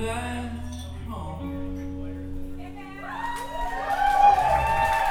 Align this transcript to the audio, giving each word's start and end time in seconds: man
man 0.00 0.69